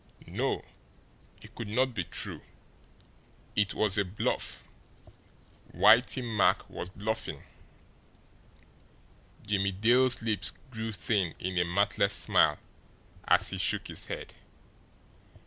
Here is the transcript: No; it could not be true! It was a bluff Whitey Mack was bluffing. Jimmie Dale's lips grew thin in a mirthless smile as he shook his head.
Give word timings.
No; 0.25 0.65
it 1.43 1.53
could 1.53 1.67
not 1.67 1.93
be 1.93 2.03
true! 2.03 2.41
It 3.55 3.75
was 3.75 3.99
a 3.99 4.03
bluff 4.03 4.63
Whitey 5.75 6.23
Mack 6.23 6.67
was 6.71 6.89
bluffing. 6.89 7.43
Jimmie 9.45 9.71
Dale's 9.71 10.23
lips 10.23 10.53
grew 10.71 10.91
thin 10.91 11.35
in 11.37 11.55
a 11.59 11.65
mirthless 11.65 12.15
smile 12.15 12.57
as 13.27 13.49
he 13.51 13.59
shook 13.59 13.89
his 13.89 14.07
head. 14.07 14.33